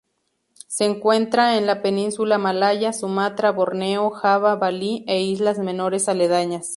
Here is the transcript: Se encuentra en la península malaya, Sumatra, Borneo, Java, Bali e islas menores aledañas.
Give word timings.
Se 0.65 0.85
encuentra 0.85 1.59
en 1.59 1.67
la 1.67 1.83
península 1.83 2.39
malaya, 2.39 2.91
Sumatra, 2.91 3.51
Borneo, 3.51 4.09
Java, 4.09 4.55
Bali 4.55 5.05
e 5.07 5.21
islas 5.21 5.59
menores 5.59 6.09
aledañas. 6.09 6.69